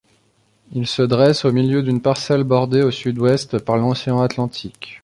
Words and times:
Il 0.71 0.87
se 0.87 1.03
dresse 1.03 1.45
au 1.45 1.51
milieu 1.51 1.83
d'une 1.83 2.01
parcelle 2.01 2.43
bordée 2.43 2.81
au 2.81 2.89
sud-ouest 2.89 3.59
par 3.59 3.77
l'océan 3.77 4.19
Atlantique. 4.21 4.99